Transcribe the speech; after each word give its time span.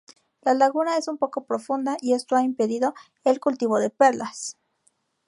La 0.41 0.55
laguna 0.55 0.97
es 0.97 1.05
poco 1.19 1.43
profunda 1.43 1.95
y 2.01 2.13
esto 2.13 2.35
ha 2.35 2.41
impedido 2.41 2.95
el 3.23 3.39
cultivo 3.39 3.77
de 3.77 3.91
perlas. 3.91 4.57